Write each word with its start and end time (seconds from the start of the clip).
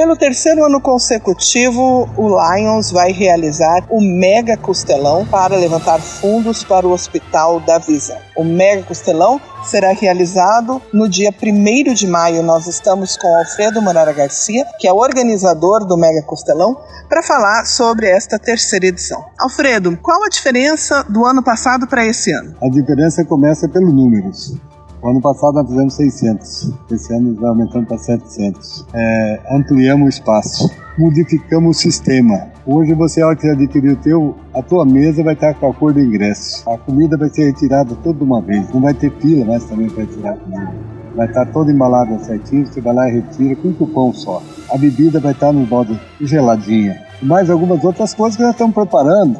Pelo 0.00 0.16
terceiro 0.16 0.64
ano 0.64 0.80
consecutivo, 0.80 2.08
o 2.16 2.28
Lions 2.30 2.90
vai 2.90 3.12
realizar 3.12 3.84
o 3.90 4.00
Mega 4.00 4.56
Costelão 4.56 5.26
para 5.26 5.58
levantar 5.58 6.00
fundos 6.00 6.64
para 6.64 6.88
o 6.88 6.90
Hospital 6.90 7.60
da 7.60 7.76
Visão. 7.76 8.16
O 8.34 8.42
Mega 8.42 8.82
Costelão 8.82 9.38
será 9.62 9.92
realizado 9.92 10.80
no 10.90 11.06
dia 11.06 11.30
1 11.30 11.92
de 11.92 12.06
maio. 12.06 12.42
Nós 12.42 12.66
estamos 12.66 13.18
com 13.18 13.28
Alfredo 13.36 13.82
Morara 13.82 14.14
Garcia, 14.14 14.64
que 14.78 14.88
é 14.88 14.92
o 14.92 14.96
organizador 14.96 15.84
do 15.84 15.98
Mega 15.98 16.22
Costelão, 16.22 16.80
para 17.06 17.22
falar 17.22 17.66
sobre 17.66 18.08
esta 18.08 18.38
terceira 18.38 18.86
edição. 18.86 19.22
Alfredo, 19.38 19.98
qual 19.98 20.24
a 20.24 20.30
diferença 20.30 21.04
do 21.10 21.26
ano 21.26 21.44
passado 21.44 21.86
para 21.86 22.06
esse 22.06 22.32
ano? 22.32 22.54
A 22.62 22.70
diferença 22.70 23.22
começa 23.22 23.68
pelos 23.68 23.92
números. 23.92 24.54
O 25.02 25.08
ano 25.08 25.20
passado 25.20 25.54
nós 25.54 25.66
fizemos 25.66 25.94
600, 25.94 26.72
esse 26.90 27.14
ano 27.14 27.32
nós 27.32 27.44
aumentamos 27.44 27.88
para 27.88 27.96
700. 27.96 28.86
É, 28.92 29.40
ampliamos 29.50 30.04
o 30.04 30.08
espaço, 30.10 30.70
modificamos 30.98 31.78
o 31.78 31.80
sistema. 31.80 32.48
Hoje 32.66 32.92
você, 32.92 33.22
ao 33.22 33.30
adquirir 33.30 33.92
o 33.92 33.96
teu, 33.96 34.36
a 34.52 34.60
tua 34.60 34.84
mesa 34.84 35.24
vai 35.24 35.32
estar 35.32 35.54
com 35.54 35.70
a 35.70 35.74
cor 35.74 35.94
do 35.94 36.00
ingresso. 36.00 36.68
A 36.68 36.76
comida 36.76 37.16
vai 37.16 37.30
ser 37.30 37.46
retirada 37.46 37.96
toda 38.02 38.22
uma 38.22 38.42
vez. 38.42 38.70
Não 38.74 38.80
vai 38.82 38.92
ter 38.92 39.10
fila 39.12 39.46
mais 39.46 39.64
também 39.64 39.88
para 39.88 40.04
retirar 40.04 40.32
a 40.32 40.36
comida. 40.36 40.74
Vai 41.16 41.26
estar 41.26 41.46
toda 41.46 41.72
embalada 41.72 42.18
certinho, 42.18 42.66
você 42.66 42.82
vai 42.82 42.94
lá 42.94 43.08
e 43.08 43.14
retira 43.14 43.56
com 43.56 43.68
um 43.68 43.72
cupom 43.72 44.12
só. 44.12 44.42
A 44.70 44.76
bebida 44.76 45.18
vai 45.18 45.32
estar 45.32 45.50
no 45.50 45.64
balde 45.64 45.98
geladinha. 46.20 47.00
Mais 47.22 47.48
algumas 47.48 47.82
outras 47.82 48.12
coisas 48.12 48.36
que 48.36 48.42
nós 48.42 48.52
estamos 48.52 48.74
preparando 48.74 49.38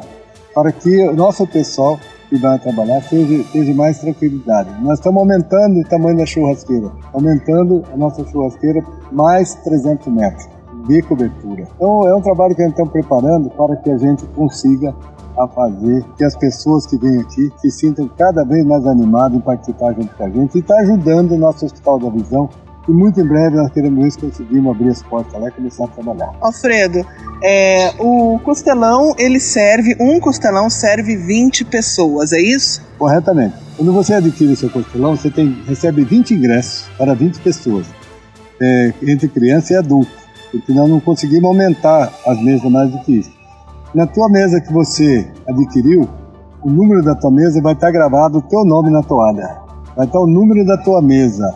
para 0.55 0.71
que 0.71 1.07
o 1.07 1.15
nosso 1.15 1.45
pessoal 1.45 1.99
que 2.31 2.37
vai 2.37 2.57
trabalhar 2.57 3.01
seja, 3.01 3.43
seja 3.51 3.73
mais 3.73 3.99
tranquilidade. 3.99 4.69
Nós 4.81 4.99
estamos 4.99 5.19
aumentando 5.19 5.81
o 5.81 5.83
tamanho 5.83 6.17
da 6.17 6.25
churrasqueira, 6.25 6.89
aumentando 7.11 7.83
a 7.93 7.97
nossa 7.97 8.25
churrasqueira 8.25 8.81
mais 9.11 9.53
300 9.55 10.07
metros 10.07 10.47
de 10.87 11.01
cobertura. 11.01 11.67
Então 11.75 12.07
é 12.07 12.15
um 12.15 12.21
trabalho 12.21 12.55
que 12.55 12.61
a 12.61 12.65
gente 12.65 12.79
está 12.79 12.89
preparando 12.89 13.49
para 13.49 13.75
que 13.75 13.91
a 13.91 13.97
gente 13.97 14.25
consiga 14.27 14.95
a 15.37 15.45
fazer 15.45 16.05
que 16.17 16.23
as 16.23 16.35
pessoas 16.37 16.85
que 16.85 16.97
vêm 16.97 17.19
aqui 17.19 17.51
se 17.57 17.69
sintam 17.69 18.09
cada 18.17 18.45
vez 18.45 18.65
mais 18.65 18.85
animadas 18.87 19.37
em 19.37 19.41
participar 19.41 19.93
junto 19.93 20.15
com 20.15 20.23
a 20.23 20.29
gente 20.29 20.55
e 20.55 20.59
está 20.61 20.75
ajudando 20.79 21.33
o 21.33 21.37
nosso 21.37 21.65
Hospital 21.65 21.99
da 21.99 22.09
Visão 22.09 22.49
e 22.87 22.91
muito 22.91 23.19
em 23.19 23.25
breve 23.25 23.55
nós 23.55 23.71
queremos 23.71 24.05
isso, 24.05 24.19
conseguimos 24.19 24.75
abrir 24.75 24.89
as 24.89 25.03
portas 25.03 25.39
lá 25.39 25.47
e 25.47 25.51
começar 25.51 25.85
a 25.85 25.87
trabalhar. 25.87 26.31
Alfredo, 26.41 27.05
é, 27.43 27.93
o 27.99 28.39
costelão, 28.39 29.13
ele 29.17 29.39
serve, 29.39 29.95
um 29.99 30.19
costelão 30.19 30.69
serve 30.69 31.15
20 31.15 31.65
pessoas, 31.65 32.33
é 32.33 32.41
isso? 32.41 32.81
Corretamente. 32.97 33.55
Quando 33.77 33.93
você 33.93 34.13
adquire 34.13 34.53
o 34.53 34.55
seu 34.55 34.69
costelão, 34.69 35.15
você 35.15 35.29
tem, 35.29 35.61
recebe 35.67 36.03
20 36.03 36.33
ingressos 36.33 36.87
para 36.97 37.13
20 37.13 37.39
pessoas, 37.39 37.87
é, 38.59 38.93
entre 39.03 39.27
criança 39.27 39.73
e 39.73 39.75
adulto, 39.75 40.11
porque 40.51 40.73
nós 40.73 40.89
não 40.89 40.99
conseguimos 40.99 41.45
aumentar 41.45 42.11
as 42.25 42.41
mesas 42.41 42.69
mais 42.69 42.91
do 42.91 42.99
que 42.99 43.19
isso. 43.19 43.31
Na 43.93 44.07
tua 44.07 44.29
mesa 44.29 44.61
que 44.61 44.71
você 44.71 45.27
adquiriu, 45.47 46.07
o 46.63 46.69
número 46.69 47.03
da 47.03 47.15
tua 47.15 47.31
mesa 47.31 47.61
vai 47.61 47.73
estar 47.73 47.91
gravado 47.91 48.37
o 48.37 48.41
teu 48.41 48.63
nome 48.63 48.89
na 48.89 49.01
toalha. 49.01 49.57
Vai 49.95 50.05
estar 50.05 50.19
o 50.19 50.27
número 50.27 50.65
da 50.65 50.77
tua 50.77 51.01
mesa, 51.01 51.53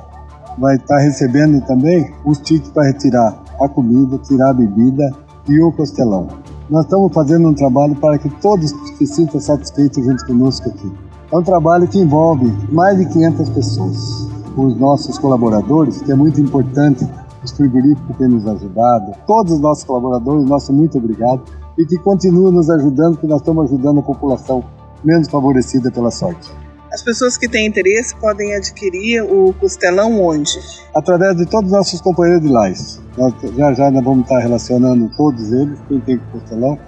vai 0.58 0.76
estar 0.76 1.00
recebendo 1.00 1.62
também 1.66 2.14
os 2.26 2.40
tickets 2.40 2.72
para 2.72 2.88
retirar 2.88 3.44
a 3.60 3.70
comida, 3.70 4.18
tirar 4.20 4.50
a 4.50 4.54
bebida 4.54 5.12
e 5.48 5.62
o 5.62 5.72
costelão. 5.72 6.28
Nós 6.70 6.86
estamos 6.86 7.14
fazendo 7.14 7.48
um 7.48 7.54
trabalho 7.54 7.96
para 7.96 8.18
que 8.18 8.30
todos 8.42 8.72
se 8.98 9.06
sintam 9.06 9.40
satisfeitos 9.40 10.04
junto 10.04 10.26
conosco 10.26 10.70
aqui. 10.70 10.92
É 11.32 11.38
um 11.38 11.44
trabalho 11.44 11.88
que 11.88 12.00
envolve 12.00 12.52
mais 12.72 12.98
de 12.98 13.06
500 13.06 13.50
pessoas. 13.50 14.30
Os 14.58 14.76
nossos 14.78 15.18
colaboradores, 15.18 16.02
que 16.02 16.12
é 16.12 16.16
muito 16.16 16.40
importante, 16.40 17.08
os 17.44 17.52
frigoríficos 17.52 18.08
que 18.08 18.14
têm 18.18 18.30
nos 18.30 18.48
ajudado, 18.48 19.12
todos 19.28 19.54
os 19.54 19.60
nossos 19.60 19.84
colaboradores, 19.84 20.46
nosso 20.46 20.74
muito 20.74 20.98
obrigado, 20.98 21.42
e 21.78 21.86
que 21.86 21.98
continuam 21.98 22.52
nos 22.52 22.70
ajudando, 22.70 23.18
que 23.18 23.28
nós 23.28 23.42
estamos 23.42 23.66
ajudando 23.66 24.00
a 24.00 24.04
população 24.04 24.64
menos 25.04 25.28
favorecida 25.28 25.92
pela 25.92 26.10
sorte. 26.10 26.65
As 26.96 27.04
pessoas 27.04 27.36
que 27.36 27.50
têm 27.50 27.68
interesse 27.68 28.16
podem 28.16 28.56
adquirir 28.56 29.22
o 29.22 29.54
costelão 29.60 30.18
onde? 30.24 30.58
Através 30.96 31.36
de 31.36 31.46
todos 31.46 31.70
os 31.70 31.78
nossos 31.78 32.00
companheiros 32.00 32.50
de. 32.50 33.02
Nós, 33.18 33.34
já 33.58 33.74
já 33.74 33.92
nós 33.92 34.02
vamos 34.02 34.24
estar 34.24 34.40
relacionando 34.40 35.12
todos 35.18 35.52
eles, 35.52 35.78
quem 35.90 36.00
tem 36.00 36.18
costelão. 36.32 36.80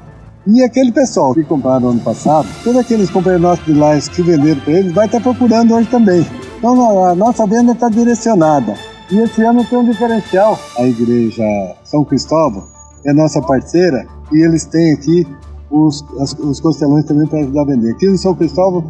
E 0.47 0.63
aquele 0.63 0.93
pessoal 0.93 1.33
que 1.33 1.43
compraram 1.43 1.89
ano 1.89 1.99
passado, 1.99 2.47
todos 2.63 2.79
aqueles 2.79 3.09
companheiros 3.09 3.45
nossos 3.45 3.65
de 3.65 3.73
lives 3.73 4.07
que 4.07 4.21
venderam 4.21 4.61
para 4.61 4.73
eles, 4.75 4.93
vai 4.93 5.07
estar 5.07 5.19
procurando 5.19 5.75
hoje 5.75 5.89
também. 5.89 6.25
Então 6.57 7.03
a 7.03 7.13
nossa 7.13 7.45
venda 7.45 7.73
está 7.73 7.89
direcionada. 7.89 8.75
E 9.11 9.19
esse 9.19 9.43
ano 9.43 9.65
tem 9.65 9.77
um 9.77 9.83
diferencial. 9.83 10.57
A 10.77 10.85
igreja 10.85 11.43
São 11.83 12.05
Cristóvão 12.05 12.65
é 13.05 13.11
nossa 13.11 13.41
parceira 13.41 14.07
e 14.31 14.41
eles 14.41 14.63
têm 14.63 14.93
aqui 14.93 15.27
os, 15.69 16.01
os 16.39 16.61
costelões 16.61 17.03
também 17.03 17.27
para 17.27 17.39
ajudar 17.39 17.63
a 17.63 17.65
vender. 17.65 17.91
Aqui 17.91 18.07
no 18.07 18.17
São 18.17 18.33
Cristóvão 18.33 18.85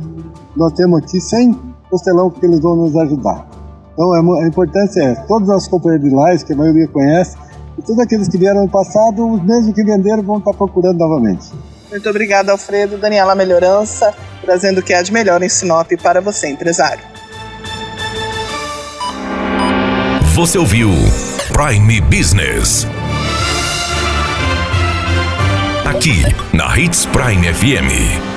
nós 0.57 0.73
temos 0.73 1.00
aqui 1.00 1.22
100 1.22 1.57
costelão 1.90 2.29
que 2.29 2.45
eles 2.45 2.59
vão 2.59 2.75
nos 2.75 2.95
ajudar. 2.97 3.47
Então 3.94 4.16
é 4.16 4.44
a 4.44 4.47
importância 4.47 5.01
é, 5.01 5.16
todos 5.28 5.47
os 5.50 5.68
companheiros 5.68 6.09
de 6.09 6.16
lives, 6.16 6.44
que 6.44 6.53
a 6.53 6.56
maioria 6.56 6.88
conhece, 6.88 7.38
e 7.78 7.81
todos 7.81 8.00
aqueles 8.00 8.28
que 8.28 8.38
vieram 8.38 8.63
no 8.63 8.69
passado, 8.69 9.28
os 9.28 9.44
mesmos 9.44 9.73
que 9.73 9.84
venderam 9.84 10.23
vão 10.23 10.40
estar 10.40 10.53
procurando 10.53 10.97
novamente. 10.97 11.51
Muito 11.90 12.09
obrigada, 12.09 12.51
Alfredo. 12.51 12.97
Daniela 12.97 13.34
Melhorança, 13.34 14.13
trazendo 14.41 14.79
o 14.79 14.84
que 14.84 14.94
há 14.94 15.01
de 15.01 15.13
melhor 15.13 15.41
em 15.41 15.50
Sinop 15.50 15.90
para 16.01 16.19
você, 16.19 16.50
empresário. 16.50 17.03
Você 20.34 20.57
ouviu 20.57 20.90
Prime 21.53 22.01
Business. 22.01 22.85
Aqui, 25.85 26.22
na 26.53 26.78
Hits 26.78 27.06
Prime 27.07 27.51
FM. 27.53 28.36